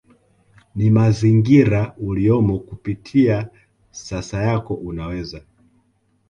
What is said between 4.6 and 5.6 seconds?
unaweza